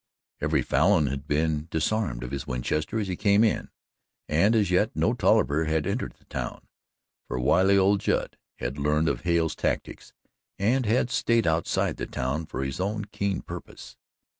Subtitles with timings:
[0.39, 3.69] Every Falin had been disarmed of his Winchester as he came in,
[4.27, 6.63] and as yet no Tolliver had entered the town,
[7.27, 10.11] for wily old Judd had learned of Hale's tactics
[10.57, 13.95] and had stayed outside the town for his own keen purpose.